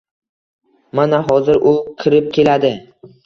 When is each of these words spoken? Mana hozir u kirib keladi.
Mana 0.99 1.19
hozir 1.27 1.59
u 1.73 1.75
kirib 2.01 2.33
keladi. 2.39 2.73